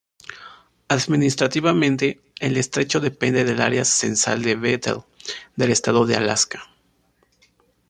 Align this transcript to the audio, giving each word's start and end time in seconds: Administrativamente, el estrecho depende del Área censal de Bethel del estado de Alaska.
Administrativamente, 0.87 2.21
el 2.39 2.57
estrecho 2.57 2.99
depende 2.99 3.43
del 3.43 3.61
Área 3.61 3.85
censal 3.85 4.41
de 4.41 4.55
Bethel 4.55 5.01
del 5.55 5.69
estado 5.69 6.07
de 6.07 6.15
Alaska. 6.15 6.63